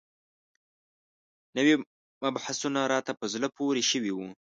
[1.57, 1.73] نوي
[2.25, 4.27] مبحثونه راته په زړه پورې شوي وو.